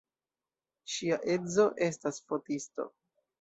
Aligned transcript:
Ŝia 0.93 1.19
edzo 1.33 1.67
estas 1.89 2.19
fotisto. 2.33 2.89